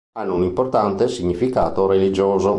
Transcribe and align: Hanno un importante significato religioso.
Hanno 0.17 0.33
un 0.33 0.41
importante 0.45 1.07
significato 1.07 1.85
religioso. 1.85 2.49